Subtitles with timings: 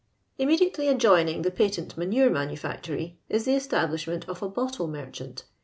[0.39, 5.43] ''Immediately adjoining the patent ma nure manufactory is the establishment of a bottle merchant.